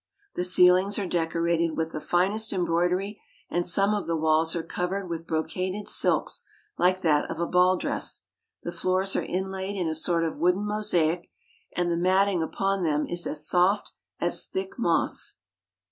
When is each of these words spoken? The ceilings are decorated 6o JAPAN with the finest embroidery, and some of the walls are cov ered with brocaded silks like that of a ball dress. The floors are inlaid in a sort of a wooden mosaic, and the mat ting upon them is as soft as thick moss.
The 0.33 0.43
ceilings 0.43 0.97
are 0.97 1.05
decorated 1.05 1.65
6o 1.73 1.73
JAPAN 1.73 1.75
with 1.77 1.91
the 1.91 1.99
finest 1.99 2.53
embroidery, 2.53 3.21
and 3.51 3.67
some 3.67 3.93
of 3.93 4.07
the 4.07 4.15
walls 4.17 4.55
are 4.55 4.63
cov 4.63 4.89
ered 4.89 5.07
with 5.07 5.27
brocaded 5.27 5.87
silks 5.87 6.41
like 6.75 7.01
that 7.01 7.29
of 7.29 7.39
a 7.39 7.45
ball 7.45 7.77
dress. 7.77 8.23
The 8.63 8.71
floors 8.71 9.15
are 9.15 9.21
inlaid 9.21 9.75
in 9.77 9.87
a 9.87 9.93
sort 9.93 10.23
of 10.23 10.33
a 10.33 10.37
wooden 10.37 10.65
mosaic, 10.65 11.29
and 11.77 11.91
the 11.91 11.97
mat 11.97 12.25
ting 12.25 12.41
upon 12.41 12.81
them 12.81 13.05
is 13.05 13.27
as 13.27 13.45
soft 13.47 13.93
as 14.19 14.43
thick 14.43 14.71
moss. 14.79 15.35